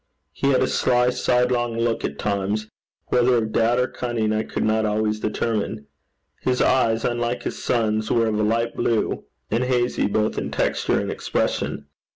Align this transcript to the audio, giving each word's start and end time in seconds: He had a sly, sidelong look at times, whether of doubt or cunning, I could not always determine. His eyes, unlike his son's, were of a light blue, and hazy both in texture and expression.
He 0.31 0.49
had 0.49 0.63
a 0.63 0.67
sly, 0.67 1.11
sidelong 1.11 1.77
look 1.77 2.03
at 2.03 2.17
times, 2.17 2.67
whether 3.09 3.37
of 3.37 3.51
doubt 3.51 3.77
or 3.77 3.87
cunning, 3.87 4.33
I 4.33 4.41
could 4.41 4.63
not 4.63 4.83
always 4.83 5.19
determine. 5.19 5.85
His 6.41 6.59
eyes, 6.59 7.05
unlike 7.05 7.43
his 7.43 7.63
son's, 7.63 8.09
were 8.09 8.25
of 8.25 8.39
a 8.39 8.43
light 8.43 8.73
blue, 8.75 9.25
and 9.51 9.63
hazy 9.63 10.07
both 10.07 10.39
in 10.39 10.49
texture 10.49 10.99
and 10.99 11.11
expression. 11.11 11.85